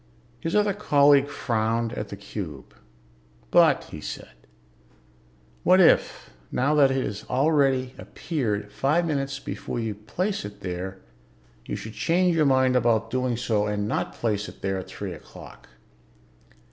[0.39, 2.73] His other colleague frowned at the cube.
[3.51, 4.31] "But," he said,
[5.61, 10.97] "what if, now that it has already appeared five minutes before you place it there,
[11.67, 15.13] you should change your mind about doing so and not place it there at three
[15.13, 15.67] o'clock?